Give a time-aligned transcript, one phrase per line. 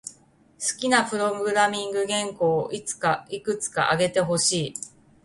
[0.59, 3.23] 好きなプログラミング言語をいくつか
[3.83, 4.73] 挙げてほしい。